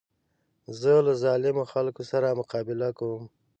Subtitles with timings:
[0.79, 3.23] زه له ظالمو خلکو سره مقابله کوم.